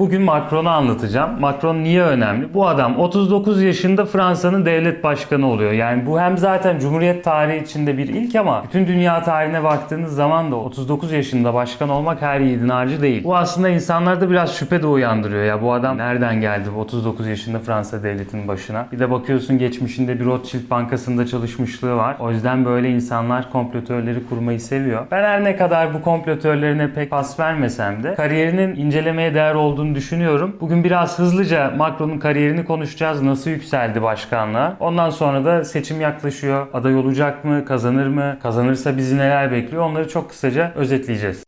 Bugün 0.00 0.22
Macron'u 0.22 0.68
anlatacağım. 0.68 1.40
Macron 1.40 1.76
niye 1.76 2.02
önemli? 2.02 2.54
Bu 2.54 2.68
adam 2.68 2.98
39 2.98 3.62
yaşında 3.62 4.04
Fransa'nın 4.04 4.66
devlet 4.66 5.04
başkanı 5.04 5.46
oluyor. 5.46 5.72
Yani 5.72 6.06
bu 6.06 6.20
hem 6.20 6.38
zaten 6.38 6.78
Cumhuriyet 6.78 7.24
tarihi 7.24 7.64
içinde 7.64 7.98
bir 7.98 8.08
ilk 8.08 8.36
ama 8.36 8.64
bütün 8.64 8.86
dünya 8.86 9.22
tarihine 9.22 9.64
baktığınız 9.64 10.14
zaman 10.14 10.52
da 10.52 10.56
39 10.56 11.12
yaşında 11.12 11.54
başkan 11.54 11.88
olmak 11.88 12.22
her 12.22 12.40
yiğidin 12.40 12.68
harcı 12.68 13.02
değil. 13.02 13.24
Bu 13.24 13.36
aslında 13.36 13.68
insanlarda 13.68 14.30
biraz 14.30 14.54
şüphe 14.54 14.82
de 14.82 14.86
uyandırıyor. 14.86 15.44
Ya 15.44 15.62
bu 15.62 15.72
adam 15.72 15.98
nereden 15.98 16.40
geldi 16.40 16.68
bu 16.76 16.80
39 16.80 17.26
yaşında 17.26 17.58
Fransa 17.58 18.02
devletinin 18.02 18.48
başına? 18.48 18.86
Bir 18.92 18.98
de 18.98 19.10
bakıyorsun 19.10 19.58
geçmişinde 19.58 20.20
bir 20.20 20.24
Rothschild 20.24 20.70
bankasında 20.70 21.26
çalışmışlığı 21.26 21.96
var. 21.96 22.16
O 22.20 22.30
yüzden 22.30 22.64
böyle 22.64 22.90
insanlar 22.90 23.52
komplotörleri 23.52 24.26
kurmayı 24.28 24.60
seviyor. 24.60 25.06
Ben 25.10 25.22
her 25.22 25.44
ne 25.44 25.56
kadar 25.56 25.94
bu 25.94 26.02
komplotörlerine 26.02 26.92
pek 26.92 27.10
pas 27.10 27.40
vermesem 27.40 28.02
de 28.02 28.14
kariyerinin 28.14 28.76
incelemeye 28.76 29.34
değer 29.34 29.54
olduğunu 29.54 29.89
düşünüyorum. 29.94 30.56
Bugün 30.60 30.84
biraz 30.84 31.18
hızlıca 31.18 31.70
Macron'un 31.76 32.18
kariyerini 32.18 32.64
konuşacağız. 32.64 33.22
Nasıl 33.22 33.50
yükseldi 33.50 34.02
başkanlığa? 34.02 34.76
Ondan 34.80 35.10
sonra 35.10 35.44
da 35.44 35.64
seçim 35.64 36.00
yaklaşıyor. 36.00 36.66
Aday 36.72 36.96
olacak 36.96 37.44
mı? 37.44 37.64
Kazanır 37.64 38.06
mı? 38.06 38.38
Kazanırsa 38.42 38.96
bizi 38.96 39.18
neler 39.18 39.52
bekliyor? 39.52 39.82
Onları 39.82 40.08
çok 40.08 40.30
kısaca 40.30 40.72
özetleyeceğiz. 40.74 41.44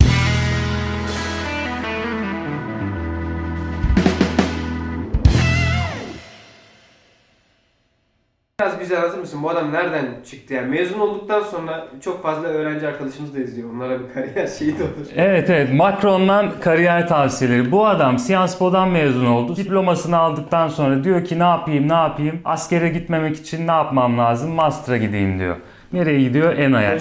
Biraz 8.63 8.81
bize 8.81 8.97
hazır 8.97 9.19
mısın? 9.19 9.43
Bu 9.43 9.51
adam 9.51 9.73
nereden 9.73 10.07
çıktı 10.31 10.55
yani? 10.55 10.67
Mezun 10.67 11.01
olduktan 11.01 11.43
sonra 11.43 11.87
çok 12.01 12.23
fazla 12.23 12.49
öğrenci 12.49 12.87
arkadaşımız 12.87 13.35
da 13.35 13.41
izliyor. 13.41 13.71
Onlara 13.75 13.99
bir 14.01 14.15
kariyer 14.15 14.47
şeyi 14.59 14.79
de 14.79 14.83
olur. 14.83 15.07
Evet 15.17 15.51
evet 15.51 15.75
Macron'dan 15.75 16.51
kariyer 16.61 17.09
tavsiyeleri. 17.09 17.73
Bu 17.73 17.87
adam 17.87 18.19
Sciences 18.19 18.59
Po'dan 18.59 18.89
mezun 18.89 19.27
oldu. 19.27 19.57
Diplomasını 19.57 20.19
aldıktan 20.19 20.69
sonra 20.69 21.05
diyor 21.05 21.25
ki 21.25 21.39
ne 21.39 21.43
yapayım 21.43 21.89
ne 21.89 21.93
yapayım? 21.93 22.41
Askere 22.45 22.89
gitmemek 22.89 23.37
için 23.37 23.67
ne 23.67 23.73
yapmam 23.73 24.19
lazım? 24.19 24.51
Master'a 24.51 24.97
gideyim 24.97 25.39
diyor. 25.39 25.57
Nereye 25.93 26.21
gidiyor? 26.21 26.57
ENA'ya. 26.57 26.99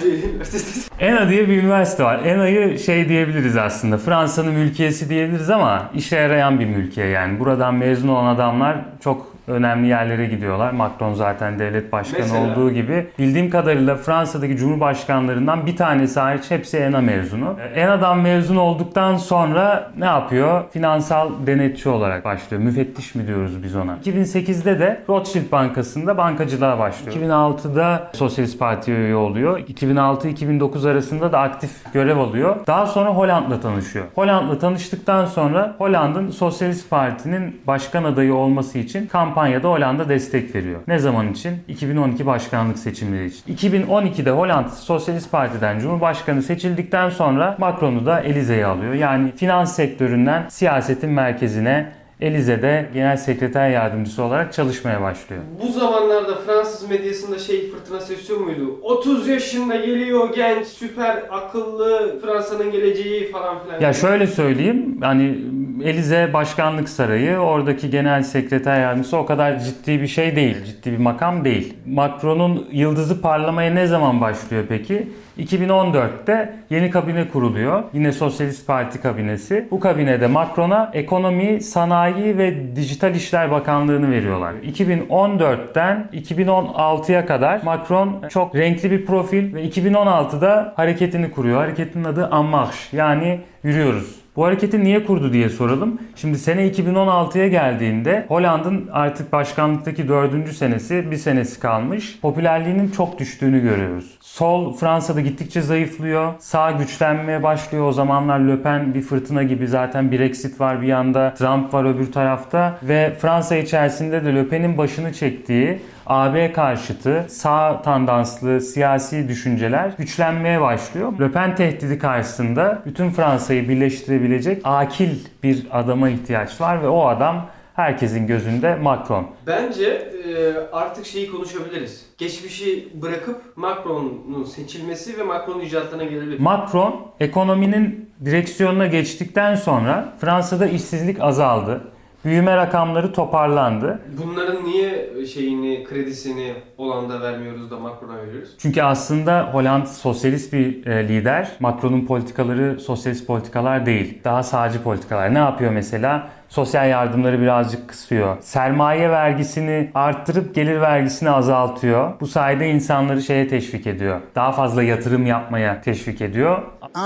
ENA 1.00 1.28
diye 1.28 1.48
bir 1.48 1.62
üniversite 1.62 2.04
var. 2.04 2.20
ENA'yı 2.24 2.78
şey 2.78 3.08
diyebiliriz 3.08 3.56
aslında. 3.56 3.98
Fransa'nın 3.98 4.52
mülkiyesi 4.52 5.08
diyebiliriz 5.08 5.50
ama 5.50 5.90
işe 5.94 6.16
yarayan 6.16 6.60
bir 6.60 6.66
mülkiye 6.66 7.06
yani. 7.06 7.40
Buradan 7.40 7.74
mezun 7.74 8.08
olan 8.08 8.34
adamlar 8.34 8.76
çok 9.00 9.31
önemli 9.48 9.88
yerlere 9.88 10.26
gidiyorlar. 10.26 10.72
Macron 10.72 11.14
zaten 11.14 11.58
devlet 11.58 11.92
başkanı 11.92 12.20
Mesela? 12.20 12.52
olduğu 12.52 12.70
gibi. 12.70 13.06
Bildiğim 13.18 13.50
kadarıyla 13.50 13.96
Fransa'daki 13.96 14.56
cumhurbaşkanlarından 14.56 15.66
bir 15.66 15.76
tanesi 15.76 16.20
hariç 16.20 16.50
hepsi 16.50 16.76
ENA 16.78 17.00
mezunu. 17.00 17.56
ENA'dan 17.74 18.18
mezun 18.18 18.56
olduktan 18.56 19.16
sonra 19.16 19.90
ne 19.98 20.04
yapıyor? 20.04 20.64
Finansal 20.70 21.30
denetçi 21.46 21.88
olarak 21.88 22.24
başlıyor. 22.24 22.62
Müfettiş 22.62 23.14
mi 23.14 23.26
diyoruz 23.26 23.62
biz 23.62 23.76
ona? 23.76 23.96
2008'de 24.04 24.78
de 24.78 25.00
Rothschild 25.08 25.52
Bankası'nda 25.52 26.16
bankacılığa 26.18 26.78
başlıyor. 26.78 27.16
2006'da 27.16 28.10
Sosyalist 28.12 28.58
Parti'ye 28.58 28.96
üye 28.96 29.14
oluyor. 29.16 29.58
2006-2009 29.58 30.90
arasında 30.90 31.32
da 31.32 31.40
aktif 31.40 31.92
görev 31.92 32.18
alıyor. 32.18 32.56
Daha 32.66 32.86
sonra 32.86 33.10
Hollanda'la 33.10 33.60
tanışıyor. 33.60 34.04
Hollanda'la 34.14 34.58
tanıştıktan 34.58 35.26
sonra 35.26 35.74
Hollanda'nın 35.78 36.30
Sosyalist 36.30 36.90
Parti'nin 36.90 37.60
başkan 37.66 38.04
adayı 38.04 38.34
olması 38.34 38.78
için 38.78 39.06
kampanyada 39.42 39.68
Hollanda 39.68 40.08
destek 40.08 40.54
veriyor. 40.54 40.80
Ne 40.88 40.98
zaman 40.98 41.32
için? 41.32 41.52
2012 41.68 42.26
başkanlık 42.26 42.78
seçimleri 42.78 43.26
için. 43.26 43.54
2012'de 43.54 44.30
Hollanda 44.30 44.68
Sosyalist 44.68 45.32
Parti'den 45.32 45.78
Cumhurbaşkanı 45.78 46.42
seçildikten 46.42 47.10
sonra 47.10 47.56
Macron'u 47.58 48.06
da 48.06 48.20
Elize'ye 48.20 48.66
alıyor. 48.66 48.94
Yani 48.94 49.32
finans 49.36 49.76
sektöründen 49.76 50.48
siyasetin 50.48 51.10
merkezine 51.10 51.92
Elize'de 52.20 52.88
genel 52.94 53.16
sekreter 53.16 53.70
yardımcısı 53.70 54.22
olarak 54.22 54.52
çalışmaya 54.52 55.02
başlıyor. 55.02 55.42
Bu 55.62 55.72
zamanlarda 55.72 56.34
Fransız 56.34 56.90
medyasında 56.90 57.38
şey 57.38 57.70
fırtınası 57.70 58.14
esiyor 58.14 58.40
muydu? 58.40 58.78
30 58.82 59.28
yaşında 59.28 59.76
geliyor 59.76 60.34
genç, 60.34 60.66
süper 60.66 61.22
akıllı, 61.30 62.20
Fransa'nın 62.20 62.72
geleceği 62.72 63.30
falan 63.30 63.64
filan. 63.64 63.80
Ya 63.80 63.92
şöyle 63.92 64.26
söyleyeyim 64.26 64.98
hani 65.00 65.38
Elize 65.84 66.30
Başkanlık 66.32 66.88
Sarayı 66.88 67.38
oradaki 67.38 67.90
genel 67.90 68.22
sekreter 68.22 68.80
yardımcısı 68.80 69.16
o 69.16 69.26
kadar 69.26 69.58
ciddi 69.58 70.02
bir 70.02 70.06
şey 70.06 70.36
değil. 70.36 70.64
Ciddi 70.64 70.92
bir 70.92 70.98
makam 70.98 71.44
değil. 71.44 71.74
Macron'un 71.86 72.68
yıldızı 72.72 73.22
parlamaya 73.22 73.74
ne 73.74 73.86
zaman 73.86 74.20
başlıyor 74.20 74.64
peki? 74.68 75.08
2014'te 75.38 76.54
yeni 76.70 76.90
kabine 76.90 77.28
kuruluyor. 77.28 77.82
Yine 77.92 78.12
Sosyalist 78.12 78.66
Parti 78.66 79.00
kabinesi. 79.00 79.68
Bu 79.70 79.80
kabinede 79.80 80.26
Macron'a 80.26 80.90
ekonomi, 80.94 81.60
sanayi 81.60 82.38
ve 82.38 82.76
dijital 82.76 83.14
işler 83.14 83.50
bakanlığını 83.50 84.10
veriyorlar. 84.10 84.54
2014'ten 84.54 86.08
2016'ya 86.12 87.26
kadar 87.26 87.62
Macron 87.62 88.28
çok 88.28 88.54
renkli 88.54 88.90
bir 88.90 89.06
profil 89.06 89.54
ve 89.54 89.68
2016'da 89.68 90.72
hareketini 90.76 91.30
kuruyor. 91.30 91.60
Hareketin 91.60 92.04
adı 92.04 92.30
En 92.32 92.44
Marche 92.44 92.96
yani 92.96 93.40
yürüyoruz. 93.62 94.21
Bu 94.36 94.44
hareketi 94.44 94.84
niye 94.84 95.04
kurdu 95.04 95.32
diye 95.32 95.48
soralım. 95.48 96.00
Şimdi 96.16 96.38
sene 96.38 96.68
2016'ya 96.68 97.48
geldiğinde 97.48 98.24
Hollanda'nın 98.28 98.88
artık 98.92 99.32
başkanlıktaki 99.32 100.08
dördüncü 100.08 100.52
senesi 100.54 101.10
bir 101.10 101.16
senesi 101.16 101.60
kalmış. 101.60 102.18
Popülerliğinin 102.22 102.90
çok 102.90 103.18
düştüğünü 103.18 103.62
görüyoruz. 103.62 104.18
Sol 104.20 104.72
Fransa'da 104.72 105.20
gittikçe 105.20 105.62
zayıflıyor. 105.62 106.32
Sağ 106.38 106.70
güçlenmeye 106.70 107.42
başlıyor. 107.42 107.88
O 107.88 107.92
zamanlar 107.92 108.38
Le 108.38 108.62
Pen 108.62 108.94
bir 108.94 109.02
fırtına 109.02 109.42
gibi 109.42 109.68
zaten 109.68 110.12
Brexit 110.12 110.60
var 110.60 110.82
bir 110.82 110.86
yanda. 110.86 111.34
Trump 111.34 111.74
var 111.74 111.84
öbür 111.84 112.12
tarafta. 112.12 112.78
Ve 112.82 113.12
Fransa 113.20 113.56
içerisinde 113.56 114.24
de 114.24 114.34
Le 114.34 114.48
Pen'in 114.48 114.78
başını 114.78 115.12
çektiği 115.12 115.78
AB 116.06 116.52
karşıtı 116.52 117.26
sağ 117.28 117.82
tandanslı 117.82 118.60
siyasi 118.60 119.28
düşünceler 119.28 119.92
güçlenmeye 119.98 120.60
başlıyor. 120.60 121.12
Le 121.20 121.32
Pen 121.32 121.54
tehdidi 121.54 121.98
karşısında 121.98 122.82
bütün 122.86 123.10
Fransa'yı 123.10 123.68
birleştirebilecek 123.68 124.60
akil 124.64 125.10
bir 125.42 125.66
adama 125.70 126.08
ihtiyaç 126.08 126.60
var 126.60 126.82
ve 126.82 126.88
o 126.88 127.06
adam 127.06 127.46
herkesin 127.74 128.26
gözünde 128.26 128.74
Macron. 128.74 129.26
Bence 129.46 129.86
e, 129.86 130.54
artık 130.72 131.06
şeyi 131.06 131.30
konuşabiliriz. 131.30 132.06
Geçmişi 132.18 132.88
bırakıp 133.02 133.56
Macron'un 133.56 134.44
seçilmesi 134.44 135.18
ve 135.18 135.22
Macron'un 135.22 135.60
icraatlarına 135.60 136.04
gelebilir. 136.04 136.40
Macron 136.40 137.06
ekonominin 137.20 138.10
direksiyonuna 138.24 138.86
geçtikten 138.86 139.54
sonra 139.54 140.12
Fransa'da 140.20 140.66
işsizlik 140.66 141.20
azaldı. 141.20 141.80
Büyüme 142.24 142.56
rakamları 142.56 143.12
toparlandı. 143.12 143.98
Bunların 144.22 144.64
niye 144.64 145.08
şeyini, 145.26 145.84
kredisini 145.84 146.54
Hollanda 146.76 147.20
vermiyoruz 147.20 147.70
da 147.70 147.78
Macron'a 147.78 148.16
veriyoruz? 148.16 148.54
Çünkü 148.58 148.82
aslında 148.82 149.48
Hollanda 149.52 149.86
sosyalist 149.86 150.52
bir 150.52 150.86
e, 150.86 151.08
lider. 151.08 151.48
Macron'un 151.60 152.06
politikaları 152.06 152.80
sosyalist 152.80 153.26
politikalar 153.26 153.86
değil. 153.86 154.18
Daha 154.24 154.42
sağcı 154.42 154.82
politikalar. 154.82 155.34
Ne 155.34 155.38
yapıyor 155.38 155.72
mesela? 155.72 156.28
Sosyal 156.48 156.88
yardımları 156.88 157.40
birazcık 157.40 157.88
kısıyor. 157.88 158.36
Sermaye 158.40 159.10
vergisini 159.10 159.90
arttırıp 159.94 160.54
gelir 160.54 160.80
vergisini 160.80 161.30
azaltıyor. 161.30 162.20
Bu 162.20 162.26
sayede 162.26 162.70
insanları 162.70 163.22
şeye 163.22 163.48
teşvik 163.48 163.86
ediyor. 163.86 164.20
Daha 164.34 164.52
fazla 164.52 164.82
yatırım 164.82 165.26
yapmaya 165.26 165.80
teşvik 165.82 166.20
ediyor. 166.20 166.62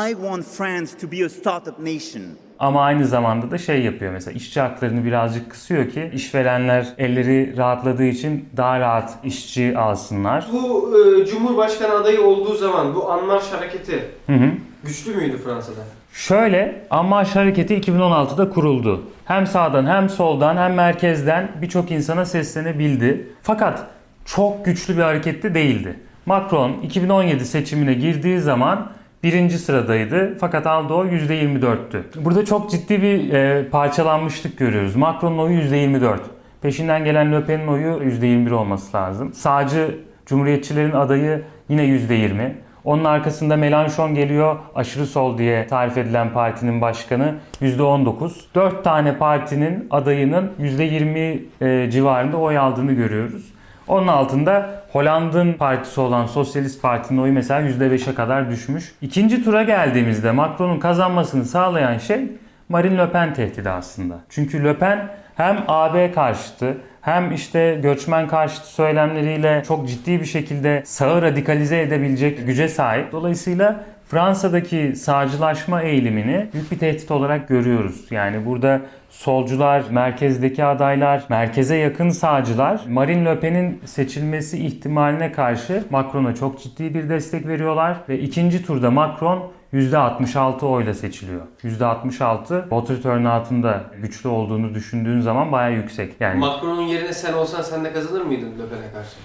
I 0.09 0.11
want 0.11 0.45
France 0.45 0.99
to 1.01 1.13
be 1.13 1.25
a 1.25 1.29
startup 1.29 1.79
nation. 1.79 2.46
Ama 2.59 2.83
aynı 2.83 3.07
zamanda 3.07 3.51
da 3.51 3.59
şey 3.59 3.83
yapıyor 3.83 4.13
mesela 4.13 4.33
işçi 4.37 4.61
haklarını 4.61 5.05
birazcık 5.05 5.51
kısıyor 5.51 5.91
ki 5.91 6.11
işverenler 6.15 6.87
elleri 6.99 7.57
rahatladığı 7.57 8.05
için 8.05 8.49
daha 8.57 8.81
rahat 8.81 9.15
işçi 9.25 9.79
alsınlar. 9.79 10.47
Bu 10.53 10.93
e, 10.99 11.27
Cumhurbaşkanı 11.27 11.95
adayı 11.95 12.23
olduğu 12.23 12.55
zaman 12.55 12.95
bu 12.95 13.13
Anmarş 13.13 13.53
hareketi 13.53 14.05
Hı 14.27 14.33
hı. 14.33 14.51
güçlü 14.85 15.15
müydü 15.15 15.37
Fransa'da? 15.39 15.81
Şöyle 16.13 16.83
Ammaş 16.91 17.37
Hareketi 17.37 17.75
2016'da 17.81 18.51
kuruldu. 18.51 19.03
Hem 19.25 19.47
sağdan 19.47 19.87
hem 19.87 20.09
soldan 20.09 20.57
hem 20.57 20.75
merkezden 20.75 21.49
birçok 21.63 21.91
insana 21.91 22.25
seslenebildi. 22.25 23.29
Fakat 23.43 23.87
çok 24.25 24.65
güçlü 24.65 24.97
bir 24.97 25.03
harekette 25.03 25.55
değildi. 25.55 26.01
Macron 26.27 26.73
2017 26.83 27.45
seçimine 27.45 27.95
girdiği 27.95 28.41
zaman 28.41 28.91
birinci 29.27 29.59
sıradaydı 29.59 30.39
fakat 30.41 30.67
aldığı 30.67 30.95
oy 30.95 31.09
%24'tü. 31.09 32.03
Burada 32.17 32.45
çok 32.45 32.71
ciddi 32.71 33.03
bir 33.03 33.33
e, 33.33 33.69
parçalanmışlık 33.69 34.59
görüyoruz. 34.59 34.97
Macron'un 34.97 35.39
oyu 35.39 35.59
%24. 35.61 36.19
Peşinden 36.63 37.05
gelen 37.05 37.33
Le 37.33 37.45
Pen'in 37.45 37.67
oyu 37.67 37.87
%21 37.87 38.53
olması 38.53 38.97
lazım. 38.97 39.33
Sağcı 39.33 39.99
Cumhuriyetçilerin 40.27 40.93
adayı 40.93 41.43
yine 41.69 41.83
%20. 41.83 42.53
Onun 42.85 43.05
arkasında 43.05 43.55
Mélenchon 43.55 44.15
geliyor. 44.15 44.57
Aşırı 44.75 45.07
sol 45.07 45.39
diye 45.39 45.67
tarif 45.67 45.99
edilen 45.99 46.33
partinin 46.33 46.81
başkanı 46.81 47.35
%19. 47.63 48.31
4 48.55 48.85
tane 48.85 49.19
partinin 49.19 49.87
adayının 49.91 50.53
%20 50.61 51.39
e, 51.61 51.91
civarında 51.91 52.37
oy 52.37 52.59
aldığını 52.59 52.93
görüyoruz. 52.93 53.56
Onun 53.89 54.07
altında 54.07 54.83
Hollanda'nın 54.93 55.53
partisi 55.53 56.01
olan 56.01 56.27
Sosyalist 56.27 56.83
Parti'nin 56.83 57.23
oyu 57.23 57.33
mesela 57.33 57.61
%5'e 57.61 58.15
kadar 58.15 58.51
düşmüş. 58.51 58.95
İkinci 59.03 59.45
tura 59.45 59.63
geldiğimizde 59.63 60.31
Macron'un 60.31 60.79
kazanmasını 60.79 61.45
sağlayan 61.45 61.99
şey 61.99 62.21
Marine 62.69 62.99
Le 62.99 63.11
Pen 63.11 63.35
tehdidi 63.35 63.71
aslında. 63.71 64.21
Çünkü 64.29 64.65
Le 64.65 64.79
Pen 64.79 65.09
hem 65.37 65.65
AB 65.69 66.13
karşıtı 66.13 66.79
hem 67.01 67.33
işte 67.33 67.79
göçmen 67.83 68.29
karşıtı 68.29 68.67
söylemleriyle 68.67 69.63
çok 69.69 69.89
ciddi 69.89 70.21
bir 70.21 70.27
şekilde 70.27 70.83
sağı 70.85 71.23
radikalize 71.23 71.81
edebilecek 71.81 72.47
güce 72.47 72.69
sahip. 72.69 73.13
Dolayısıyla 73.13 73.85
Fransa'daki 74.09 74.97
sağcılaşma 74.97 75.83
eğilimini 75.83 76.49
büyük 76.53 76.73
bir 76.73 76.79
tehdit 76.79 77.11
olarak 77.11 77.49
görüyoruz. 77.49 78.07
Yani 78.11 78.47
burada 78.47 78.81
solcular, 79.11 79.85
merkezdeki 79.91 80.65
adaylar, 80.65 81.25
merkeze 81.29 81.77
yakın 81.77 82.09
sağcılar 82.09 82.81
Marine 82.89 83.25
Le 83.25 83.41
Pen'in 83.41 83.81
seçilmesi 83.85 84.67
ihtimaline 84.67 85.33
karşı 85.33 85.85
Macron'a 85.91 86.35
çok 86.35 86.63
ciddi 86.63 86.95
bir 86.95 87.09
destek 87.09 87.47
veriyorlar 87.47 87.97
ve 88.09 88.19
ikinci 88.19 88.67
turda 88.67 88.91
Macron 88.91 89.53
%66 89.75 90.67
oyla 90.67 90.95
seçiliyor. 90.95 91.43
%66 91.65 92.71
voter 92.71 93.03
turnout'un 93.03 93.67
güçlü 94.03 94.29
olduğunu 94.29 94.75
düşündüğün 94.75 95.21
zaman 95.21 95.53
bayağı 95.53 95.73
yüksek. 95.73 96.15
Yani 96.21 96.41
Macron'un 96.41 96.83
yerine 96.83 97.13
sen 97.13 97.33
olsan 97.33 97.63
sen 97.63 97.85
de 97.85 97.93
kazanır 97.93 98.23
mıydın 98.23 98.51
Le 98.51 98.69
Pen'e 98.69 98.93
karşı? 98.93 99.17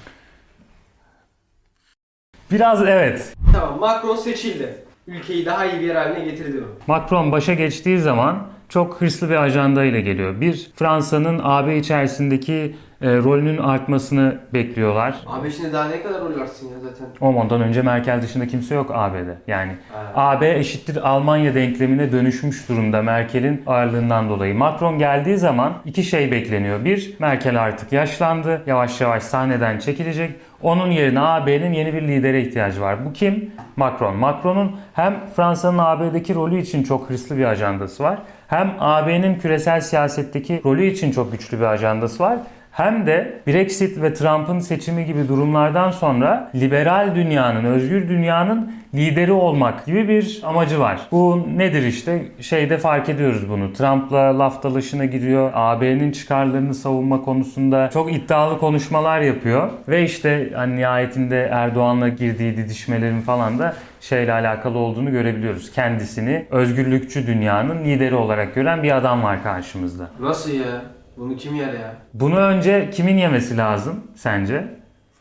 biraz 2.52 2.88
evet. 2.88 3.34
Tamam 3.54 3.80
Macron 3.80 4.16
seçildi. 4.16 4.86
Ülkeyi 5.08 5.46
daha 5.46 5.66
iyi 5.66 5.82
bir 5.82 5.86
yer 5.86 5.96
haline 5.96 6.26
getirdi 6.26 6.58
mi? 6.58 6.68
Macron 6.88 7.32
başa 7.32 7.54
geçtiği 7.54 8.00
zaman 8.00 8.48
çok 8.72 9.02
hırslı 9.02 9.30
bir 9.30 9.36
ajanda 9.36 9.84
ile 9.84 10.02
geliyor. 10.02 10.42
Bir, 10.42 10.72
Fransa'nın 10.76 11.42
AB 11.44 11.78
içerisindeki 11.78 12.76
e, 13.02 13.18
rolünün 13.18 13.58
artmasını 13.58 14.38
bekliyorlar. 14.54 15.16
Abi 15.28 15.52
şimdi 15.52 15.74
daha 15.74 15.88
ne 15.88 16.04
kadar 16.04 16.22
rol 16.22 16.42
artsın 16.42 16.68
ya 16.68 16.80
zaten. 16.84 17.08
Ondan 17.22 17.62
önce 17.62 17.82
Merkel 17.82 18.22
dışında 18.22 18.48
kimse 18.48 18.76
yok 18.76 18.92
AB'de. 18.94 19.38
Yani 19.48 19.72
Ha. 19.94 20.12
AB 20.16 20.60
eşittir 20.60 21.10
Almanya 21.10 21.56
denklemine 21.56 22.12
dönüşmüş 22.12 22.70
durumda 22.70 23.02
Merkel'in 23.02 23.64
ağırlığından 23.68 24.30
dolayı. 24.30 24.56
Macron 24.56 25.00
geldiği 25.00 25.38
zaman 25.38 25.74
iki 25.86 26.04
şey 26.04 26.32
bekleniyor. 26.32 26.86
Bir, 26.86 27.16
Merkel 27.20 27.62
artık 27.62 27.92
yaşlandı. 27.92 28.62
Yavaş 28.68 29.02
yavaş 29.02 29.24
sahneden 29.24 29.80
çekilecek. 29.80 30.32
Onun 30.62 30.92
yerine 30.92 31.20
AB'nin 31.20 31.74
yeni 31.74 31.94
bir 31.94 32.02
lidere 32.02 32.42
ihtiyacı 32.42 32.82
var. 32.82 33.06
Bu 33.06 33.14
kim? 33.14 33.52
Macron. 33.76 34.16
Macron'un 34.16 34.72
hem 34.94 35.20
Fransa'nın 35.36 35.78
AB'deki 35.78 36.36
rolü 36.36 36.62
için 36.62 36.84
çok 36.84 37.10
hırslı 37.10 37.38
bir 37.38 37.46
ajandası 37.46 38.04
var. 38.04 38.20
Hem 38.52 38.76
AB'nin 38.80 39.40
küresel 39.40 39.82
siyasetteki 39.82 40.62
rolü 40.66 40.86
için 40.86 41.12
çok 41.12 41.32
güçlü 41.32 41.60
bir 41.60 41.64
ajandası 41.64 42.24
var. 42.24 42.38
Hem 42.72 43.06
de 43.06 43.42
Brexit 43.48 44.02
ve 44.02 44.14
Trump'ın 44.14 44.60
seçimi 44.60 45.06
gibi 45.06 45.28
durumlardan 45.28 45.92
sonra 45.92 46.52
liberal 46.56 47.16
dünyanın, 47.16 47.66
özgür 47.66 48.10
dünyanın 48.10 48.74
lideri 48.94 49.32
olmak 49.32 49.86
gibi 49.86 50.08
bir 50.08 50.42
amacı 50.44 50.80
var. 50.80 51.02
Bu 51.12 51.48
nedir 51.58 51.84
işte? 51.84 52.26
Şeyde 52.40 52.78
fark 52.78 53.10
ediyoruz 53.10 53.50
bunu. 53.50 53.74
Trump'la 53.74 54.40
laf 54.40 54.64
dalaşına 54.64 55.06
giriyor. 55.06 55.52
AB'nin 55.54 56.12
çıkarlarını 56.12 56.74
savunma 56.74 57.22
konusunda 57.22 57.90
çok 57.94 58.14
iddialı 58.14 58.60
konuşmalar 58.60 59.22
yapıyor. 59.22 59.70
Ve 59.88 60.04
işte 60.04 60.50
hani 60.56 60.76
nihayetinde 60.76 61.50
Erdoğan'la 61.52 62.08
girdiği 62.08 62.58
didişmelerin 62.58 63.22
falan 63.22 63.60
da 63.60 63.74
şeyle 64.02 64.34
alakalı 64.34 64.78
olduğunu 64.78 65.12
görebiliyoruz. 65.12 65.72
Kendisini 65.72 66.46
özgürlükçü 66.52 67.28
dünyanın 67.28 67.84
lideri 67.84 68.16
olarak 68.16 68.56
gören 68.56 68.84
bir 68.84 68.98
adam 68.98 69.24
var 69.24 69.44
karşımızda. 69.44 70.08
Nasıl 70.20 70.52
ya? 70.52 71.01
Bunu 71.22 71.36
kim 71.36 71.56
yer 71.56 71.74
ya? 71.74 71.96
Bunu 72.14 72.38
önce 72.38 72.90
kimin 72.92 73.18
yemesi 73.18 73.58
lazım 73.58 74.00
sence? 74.16 74.68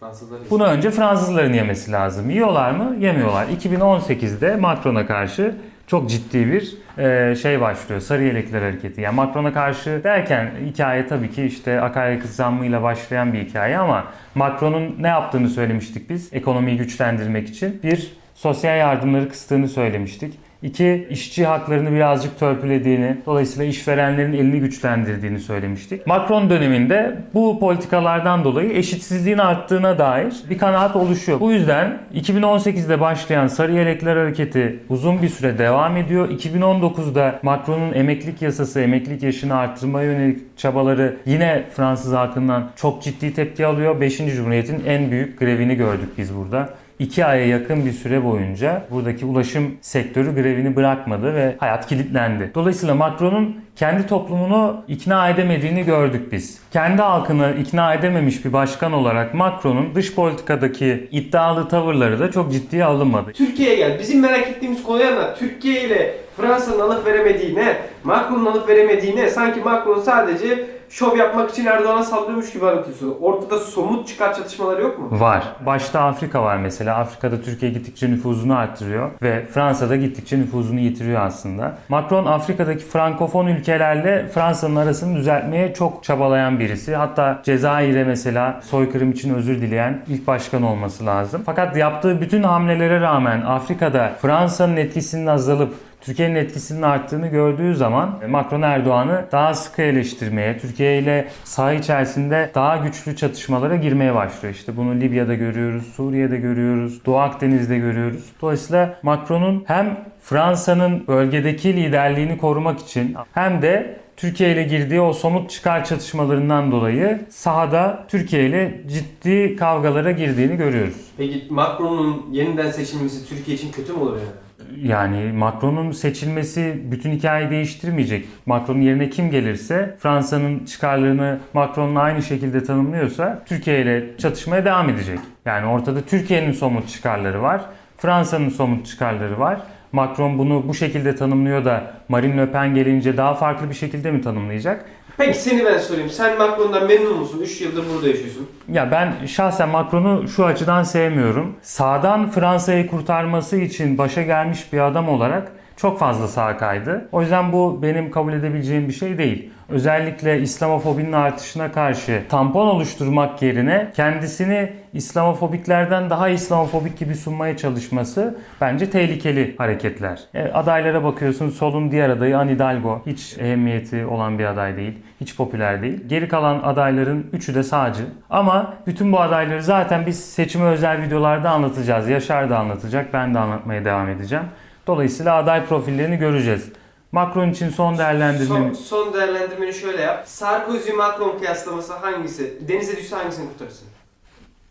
Fransızlar. 0.01 0.41
Bunu 0.51 0.65
önce 0.65 0.91
Fransızların 0.91 1.53
yemesi 1.53 1.93
lazım. 1.93 2.31
Yiyorlar 2.31 2.71
mı? 2.71 2.97
Yemiyorlar. 3.01 3.47
2018'de 3.47 4.57
Macron'a 4.57 5.07
karşı 5.07 5.55
çok 5.87 6.11
ciddi 6.11 6.47
bir 6.47 6.77
e, 6.99 7.37
şey 7.37 7.61
başlıyor. 7.61 8.01
Sarı 8.01 8.25
yelekler 8.25 8.63
hareketi. 8.63 9.01
Yani 9.01 9.15
Macron'a 9.15 9.53
karşı 9.53 10.01
derken 10.05 10.51
hikaye 10.67 11.07
tabii 11.07 11.31
ki 11.31 11.43
işte 11.43 11.81
akaryakıt 11.81 12.31
zammıyla 12.31 12.83
başlayan 12.83 13.33
bir 13.33 13.45
hikaye 13.45 13.79
ama 13.79 14.05
Macron'un 14.35 14.97
ne 14.99 15.09
yaptığını 15.09 15.49
söylemiştik 15.49 16.11
biz 16.11 16.33
ekonomiyi 16.33 16.77
güçlendirmek 16.77 17.49
için. 17.49 17.81
Bir, 17.83 18.13
sosyal 18.35 18.79
yardımları 18.79 19.29
kıstığını 19.29 19.69
söylemiştik. 19.69 20.39
İki, 20.63 21.07
işçi 21.11 21.47
haklarını 21.47 21.93
birazcık 21.93 22.39
törpülediğini, 22.39 23.17
dolayısıyla 23.27 23.65
işverenlerin 23.65 24.33
elini 24.33 24.61
güçlendirdiğini 24.61 25.39
söylemiştik. 25.39 26.07
Macron 26.07 26.51
döneminde 26.51 27.17
bu 27.35 27.61
politikalardan 27.61 28.45
dolayı 28.45 28.73
eşitsizliğin 28.73 29.39
arttığına 29.39 29.99
dair 29.99 30.35
bir 30.51 30.59
kanaat 30.59 30.97
oluşuyor. 30.97 31.41
Bu 31.41 31.53
yüzden 31.53 31.99
2018'de 32.15 33.01
başlayan 33.01 33.47
Sarı 33.47 33.73
Yelekler 33.73 34.17
Hareketi 34.17 34.79
uzun 34.89 35.23
bir 35.23 35.29
süre 35.29 35.59
devam 35.59 35.97
ediyor. 35.97 36.31
2019'da 36.31 37.39
Macron'un 37.43 37.93
emeklilik 37.95 38.43
yasası, 38.43 38.81
emeklilik 38.81 39.23
yaşını 39.23 39.57
arttırmaya 39.57 40.13
yönelik 40.13 40.59
çabaları 40.59 41.17
yine 41.27 41.65
Fransız 41.77 42.13
halkından 42.13 42.71
çok 42.77 43.03
ciddi 43.03 43.35
tepki 43.35 43.67
alıyor. 43.67 44.01
5. 44.01 44.19
Cumhuriyet'in 44.19 44.83
en 44.87 45.11
büyük 45.11 45.39
grevini 45.39 45.75
gördük 45.75 46.09
biz 46.19 46.37
burada. 46.37 46.69
2 47.01 47.25
aya 47.25 47.47
yakın 47.47 47.87
bir 47.87 47.93
süre 47.93 48.25
boyunca 48.25 48.87
buradaki 48.91 49.27
ulaşım 49.27 49.77
sektörü 49.81 50.35
grevini 50.35 50.77
bırakmadı 50.77 51.35
ve 51.35 51.57
hayat 51.59 51.87
kilitlendi. 51.87 52.51
Dolayısıyla 52.55 52.95
Macron'un 52.95 53.65
kendi 53.77 54.07
toplumunu 54.07 54.85
ikna 54.89 55.29
edemediğini 55.29 55.85
gördük 55.85 56.33
biz. 56.33 56.61
Kendi 56.73 57.03
halkını 57.03 57.55
ikna 57.61 57.95
edememiş 57.95 58.45
bir 58.45 58.53
başkan 58.53 58.93
olarak 58.93 59.35
Macron'un 59.35 59.95
dış 59.95 60.15
politikadaki 60.15 61.09
iddialı 61.11 61.69
tavırları 61.69 62.21
da 62.21 62.31
çok 62.31 62.53
ciddiye 62.53 62.85
alınmadı. 62.85 63.33
Türkiye'ye 63.33 63.77
gel. 63.77 63.99
Bizim 63.99 64.21
merak 64.21 64.49
ettiğimiz 64.49 64.83
konuyu 64.83 65.07
anlat. 65.07 65.39
Türkiye 65.39 65.83
ile 65.83 66.15
Fransa'nın 66.37 66.81
alıp 66.81 67.07
veremediğine, 67.07 67.77
Macron'un 68.05 68.47
alıp 68.47 68.69
veremediğine 68.69 69.31
sanki 69.31 69.61
Macron 69.61 70.01
sadece 70.01 70.80
şov 70.91 71.17
yapmak 71.17 71.51
için 71.51 71.67
Erdoğan'a 71.67 72.03
sallıyormuş 72.03 72.53
gibi 72.53 72.67
anlatıyorsun. 72.67 73.17
Ortada 73.21 73.59
somut 73.59 74.09
çıkar 74.09 74.35
çatışmaları 74.35 74.83
yok 74.83 74.99
mu? 74.99 75.21
Var. 75.21 75.45
Başta 75.67 76.01
Afrika 76.01 76.43
var 76.43 76.57
mesela. 76.57 76.97
Afrika'da 76.97 77.43
Türkiye 77.43 77.73
gittikçe 77.73 78.11
nüfuzunu 78.11 78.57
arttırıyor 78.57 79.11
ve 79.23 79.47
Fransa'da 79.47 79.97
gittikçe 79.97 80.39
nüfuzunu 80.39 80.81
yitiriyor 80.81 81.21
aslında. 81.21 81.79
Macron 81.89 82.27
Afrika'daki 82.27 82.85
frankofon 82.85 83.47
ülkelerle 83.47 84.29
Fransa'nın 84.29 84.77
arasını 84.77 85.17
düzeltmeye 85.17 85.75
çok 85.75 86.05
çabalayan 86.05 86.59
birisi. 86.59 86.97
Hatta 86.97 87.41
Cezayir'e 87.45 88.05
mesela 88.05 88.61
soykırım 88.65 89.11
için 89.11 89.35
özür 89.35 89.61
dileyen 89.61 90.05
ilk 90.09 90.27
başkan 90.27 90.63
olması 90.63 91.07
lazım. 91.07 91.43
Fakat 91.47 91.77
yaptığı 91.77 92.21
bütün 92.21 92.43
hamlelere 92.43 93.01
rağmen 93.01 93.41
Afrika'da 93.41 94.13
Fransa'nın 94.23 94.77
etkisinin 94.77 95.27
azalıp 95.27 95.75
Türkiye'nin 96.01 96.35
etkisinin 96.35 96.83
arttığını 96.83 97.29
gördüğü 97.29 97.75
zaman 97.75 98.21
Macron 98.29 98.63
Erdoğan'ı 98.63 99.25
daha 99.33 99.55
sıkı 99.55 99.83
eleştirmeye, 99.83 100.59
Türkiye 100.59 100.99
ile 100.99 101.29
saha 101.45 101.73
içerisinde 101.73 102.51
daha 102.55 102.77
güçlü 102.77 103.17
çatışmalara 103.17 103.77
girmeye 103.77 104.15
başlıyor. 104.15 104.55
İşte 104.55 104.77
bunu 104.77 104.95
Libya'da 104.95 105.35
görüyoruz, 105.35 105.87
Suriye'de 105.97 106.37
görüyoruz, 106.37 107.05
Doğu 107.07 107.19
Akdeniz'de 107.19 107.79
görüyoruz. 107.79 108.25
Dolayısıyla 108.43 108.99
Macron'un 109.03 109.65
hem 109.67 110.05
Fransa'nın 110.23 111.07
bölgedeki 111.07 111.77
liderliğini 111.77 112.39
korumak 112.39 112.81
için 112.81 113.17
hem 113.33 113.63
de 113.63 114.01
Türkiye 114.17 114.53
ile 114.53 114.63
girdiği 114.63 115.01
o 115.01 115.13
somut 115.13 115.51
çıkar 115.51 115.85
çatışmalarından 115.85 116.73
dolayı 116.73 117.21
sahada 117.29 118.05
Türkiye 118.09 118.47
ile 118.47 118.81
ciddi 118.89 119.57
kavgalara 119.57 120.11
girdiğini 120.11 120.57
görüyoruz. 120.57 120.97
Peki 121.17 121.47
Macron'un 121.51 122.27
yeniden 122.33 122.71
seçilmesi 122.71 123.29
Türkiye 123.29 123.57
için 123.57 123.73
kötü 123.73 123.93
mü 123.93 123.99
olur 123.99 124.17
yani? 124.17 124.50
Yani 124.77 125.33
Macron'un 125.33 125.93
seçilmesi 125.93 126.83
bütün 126.91 127.13
hikayeyi 127.13 127.51
değiştirmeyecek. 127.51 128.29
Macron'un 128.47 128.81
yerine 128.81 129.11
kim 129.11 129.31
gelirse 129.31 129.97
Fransa'nın 129.99 130.65
çıkarlarını 130.65 131.39
Macron'la 131.55 132.01
aynı 132.01 132.23
şekilde 132.23 132.65
tanımlıyorsa 132.65 133.43
Türkiye 133.47 133.83
ile 133.83 134.19
çatışmaya 134.19 134.65
devam 134.65 134.89
edecek. 134.89 135.19
Yani 135.45 135.67
ortada 135.67 136.01
Türkiye'nin 136.01 136.53
somut 136.53 136.89
çıkarları 136.89 137.43
var. 137.43 137.61
Fransa'nın 137.99 138.49
somut 138.49 138.87
çıkarları 138.87 139.39
var. 139.39 139.61
Macron 139.93 140.39
bunu 140.39 140.69
bu 140.69 140.75
şekilde 140.75 141.17
tanımlıyor 141.17 141.65
da 141.65 141.93
Marine 142.09 142.37
Le 142.37 142.53
Pen 142.53 142.75
gelince 142.75 143.17
daha 143.17 143.35
farklı 143.35 143.71
bir 143.71 143.75
şekilde 143.75 144.11
mi 144.11 144.21
tanımlayacak? 144.21 144.85
Peki 145.21 145.39
seni 145.39 145.65
ben 145.65 145.79
sorayım. 145.79 146.11
Sen 146.11 146.39
Macron'dan 146.39 146.87
memnun 146.87 147.19
musun? 147.19 147.41
3 147.43 147.61
yıldır 147.61 147.85
burada 147.95 148.09
yaşıyorsun. 148.09 148.49
Ya 148.73 148.91
ben 148.91 149.27
şahsen 149.27 149.69
Macron'u 149.69 150.29
şu 150.29 150.45
açıdan 150.45 150.83
sevmiyorum. 150.83 151.57
Sağdan 151.63 152.31
Fransa'yı 152.31 152.87
kurtarması 152.87 153.57
için 153.57 153.99
başa 153.99 154.23
gelmiş 154.23 154.73
bir 154.73 154.81
adam 154.81 155.09
olarak 155.09 155.53
çok 155.81 155.99
fazla 155.99 156.29
sağa 156.29 156.57
kaydı. 156.57 157.09
O 157.13 157.23
yüzden 157.23 157.53
bu 157.53 157.83
benim 157.83 158.11
kabul 158.11 158.33
edebileceğim 158.33 158.89
bir 158.89 158.93
şey 158.93 159.19
değil. 159.19 159.51
Özellikle 159.69 160.41
İslamofobinin 160.41 161.13
artışına 161.13 161.73
karşı 161.73 162.23
tampon 162.29 162.67
oluşturmak 162.67 163.43
yerine 163.43 163.91
kendisini 163.97 164.73
İslamofobiklerden 164.93 166.11
daha 166.11 166.29
İslamofobik 166.29 166.99
gibi 166.99 167.15
sunmaya 167.15 167.57
çalışması 167.57 168.39
bence 168.61 168.91
tehlikeli 168.91 169.55
hareketler. 169.59 170.21
E, 170.35 170.43
adaylara 170.43 171.05
bakıyorsun 171.05 171.51
solun 171.51 171.91
diğer 171.91 172.11
adayı 172.11 172.39
Anne 172.39 172.53
Hidalgo. 172.53 173.03
Hiç 173.07 173.39
ehemmiyeti 173.39 174.07
olan 174.07 174.39
bir 174.39 174.45
aday 174.45 174.77
değil. 174.77 174.99
Hiç 175.21 175.37
popüler 175.37 175.83
değil. 175.83 176.09
Geri 176.09 176.29
kalan 176.29 176.61
adayların 176.63 177.27
üçü 177.33 177.55
de 177.55 177.63
sağcı. 177.63 178.03
Ama 178.31 178.75
bütün 178.87 179.13
bu 179.13 179.21
adayları 179.21 179.63
zaten 179.63 180.07
biz 180.07 180.25
seçime 180.25 180.65
özel 180.65 181.03
videolarda 181.03 181.51
anlatacağız. 181.51 182.09
Yaşar 182.09 182.51
da 182.51 182.59
anlatacak. 182.59 183.13
Ben 183.13 183.35
de 183.35 183.39
anlatmaya 183.39 183.85
devam 183.85 184.09
edeceğim. 184.09 184.45
Dolayısıyla 184.87 185.35
aday 185.37 185.67
profillerini 185.67 186.17
göreceğiz. 186.17 186.69
Macron 187.13 187.51
için 187.51 187.69
son 187.69 187.75
Son, 187.75 187.99
değerlendirmeni. 187.99 188.75
son 188.75 189.15
değerlendirmeni 189.15 189.75
şöyle 189.75 190.03
yap. 190.03 190.23
Sarkozy 190.29 190.93
Macron 190.93 191.39
kıyaslaması 191.39 191.93
hangisi? 191.93 192.69
Denize 192.69 192.97
düşse 192.97 193.17
hangisini 193.17 193.49
kurtarırsın? 193.53 193.89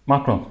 Macron. 0.08 0.44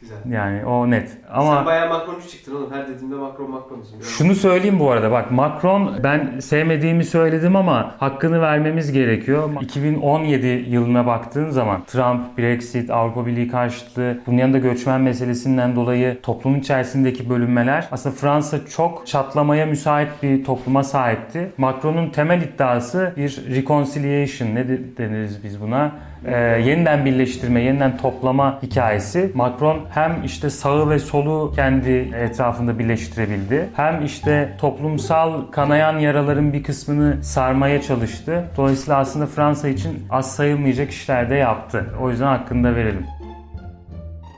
Güzel. 0.00 0.16
Yani 0.30 0.64
o 0.66 0.90
net. 0.90 1.16
Ama 1.32 1.56
Sen 1.56 1.66
bayağı 1.66 1.88
Macroncu 1.88 2.28
çıktın 2.28 2.54
oğlum. 2.54 2.72
Her 2.72 2.88
dediğimde 2.88 3.14
Macron 3.14 3.50
Macron'sun. 3.50 4.00
Şunu 4.00 4.34
söyleyeyim 4.34 4.78
bu 4.80 4.90
arada 4.90 5.10
bak 5.10 5.30
Macron 5.30 5.92
ben 6.04 6.40
sevmediğimi 6.40 7.04
söyledim 7.04 7.56
ama 7.56 7.94
hakkını 7.98 8.40
vermemiz 8.40 8.92
gerekiyor. 8.92 9.50
2017 9.60 10.46
yılına 10.46 11.06
baktığın 11.06 11.50
zaman 11.50 11.84
Trump, 11.84 12.38
Brexit, 12.38 12.90
Avrupa 12.90 13.26
Birliği 13.26 13.48
karşıtlığı 13.48 14.18
bunun 14.26 14.36
yanında 14.36 14.58
göçmen 14.58 15.00
meselesinden 15.00 15.76
dolayı 15.76 16.18
toplumun 16.22 16.58
içerisindeki 16.58 17.30
bölünmeler 17.30 17.88
aslında 17.92 18.14
Fransa 18.16 18.66
çok 18.66 19.06
çatlamaya 19.06 19.66
müsait 19.66 20.08
bir 20.22 20.44
topluma 20.44 20.84
sahipti. 20.84 21.52
Macron'un 21.58 22.10
temel 22.10 22.42
iddiası 22.42 23.12
bir 23.16 23.44
reconciliation 23.56 24.54
ne 24.54 24.68
de- 24.68 24.96
deniriz 24.98 25.44
biz 25.44 25.60
buna? 25.60 25.92
Ee, 26.24 26.36
yeniden 26.66 27.04
birleştirme, 27.04 27.62
yeniden 27.62 27.96
toplama 27.96 28.62
hikayesi. 28.62 29.32
Macron 29.34 29.80
hem 29.90 30.24
işte 30.24 30.50
sağı 30.50 30.90
ve 30.90 30.98
solu 30.98 31.52
kendi 31.56 31.90
etrafında 32.16 32.78
birleştirebildi. 32.78 33.68
Hem 33.76 34.04
işte 34.04 34.56
toplumsal 34.60 35.46
kanayan 35.50 35.98
yaraların 35.98 36.52
bir 36.52 36.62
kısmını 36.62 37.24
sarmaya 37.24 37.82
çalıştı. 37.82 38.44
Dolayısıyla 38.56 38.98
aslında 38.98 39.26
Fransa 39.26 39.68
için 39.68 40.06
az 40.10 40.36
sayılmayacak 40.36 40.90
işler 40.90 41.30
de 41.30 41.34
yaptı. 41.34 41.86
O 42.02 42.10
yüzden 42.10 42.26
hakkını 42.26 42.64
da 42.64 42.76
verelim. 42.76 43.06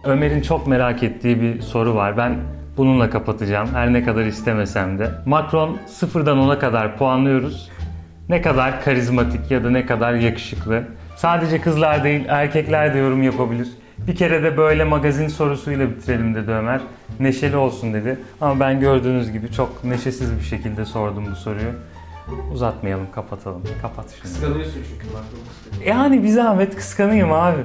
Ömer'in 0.04 0.42
çok 0.42 0.66
merak 0.66 1.02
ettiği 1.02 1.40
bir 1.40 1.60
soru 1.60 1.94
var. 1.94 2.16
Ben 2.16 2.36
bununla 2.76 3.10
kapatacağım. 3.10 3.68
Her 3.74 3.92
ne 3.92 4.04
kadar 4.04 4.24
istemesem 4.24 4.98
de. 4.98 5.10
Macron 5.26 5.78
sıfırdan 5.86 6.38
10'a 6.38 6.58
kadar 6.58 6.96
puanlıyoruz. 6.96 7.70
Ne 8.28 8.42
kadar 8.42 8.84
karizmatik 8.84 9.50
ya 9.50 9.64
da 9.64 9.70
ne 9.70 9.86
kadar 9.86 10.14
yakışıklı. 10.14 10.84
Sadece 11.20 11.60
kızlar 11.60 12.04
değil 12.04 12.24
erkekler 12.28 12.94
de 12.94 12.98
yorum 12.98 13.22
yapabilir. 13.22 13.68
Bir 13.98 14.16
kere 14.16 14.42
de 14.42 14.56
böyle 14.56 14.84
magazin 14.84 15.28
sorusuyla 15.28 15.90
bitirelim 15.90 16.34
dedi 16.34 16.50
Ömer. 16.50 16.80
Neşeli 17.20 17.56
olsun 17.56 17.94
dedi. 17.94 18.18
Ama 18.40 18.60
ben 18.60 18.80
gördüğünüz 18.80 19.32
gibi 19.32 19.52
çok 19.52 19.84
neşesiz 19.84 20.38
bir 20.38 20.44
şekilde 20.44 20.84
sordum 20.84 21.26
bu 21.30 21.36
soruyu. 21.36 21.72
Uzatmayalım, 22.52 23.06
kapatalım. 23.14 23.62
Kapat 23.82 24.10
şimdi. 24.10 24.22
Kıskanıyorsun 24.22 24.80
çünkü 24.90 25.04
kıskanıyor. 25.04 25.86
Yani 25.86 26.22
bir 26.22 26.28
zahmet 26.28 26.76
kıskanayım 26.76 27.32
abi. 27.32 27.60